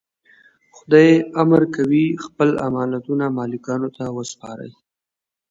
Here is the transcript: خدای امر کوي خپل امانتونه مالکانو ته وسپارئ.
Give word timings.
خدای 0.75 1.09
امر 1.41 1.61
کوي 1.75 2.05
خپل 2.25 2.49
امانتونه 2.67 3.25
مالکانو 3.37 3.89
ته 3.97 4.03
وسپارئ. 4.15 4.71